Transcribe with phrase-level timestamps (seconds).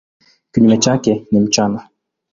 [0.51, 1.89] Kinyume chake ni mchana.